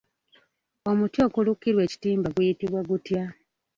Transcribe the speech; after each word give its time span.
Omuti 0.89 1.19
okulukirwa 1.27 1.81
ekitimba 1.87 2.27
guyitibwa 2.35 2.81
gutya? 2.89 3.23